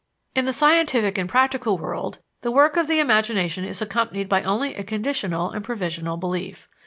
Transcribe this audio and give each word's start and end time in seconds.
In 0.33 0.45
the 0.45 0.51
scientific 0.51 1.19
and 1.19 1.29
practical 1.29 1.77
world, 1.77 2.21
the 2.41 2.49
work 2.49 2.75
of 2.75 2.87
the 2.87 2.97
imagination 2.97 3.63
is 3.65 3.83
accompanied 3.83 4.27
by 4.27 4.41
only 4.41 4.73
a 4.73 4.83
conditional 4.83 5.51
and 5.51 5.63
provisional 5.63 6.17
belief. 6.17 6.67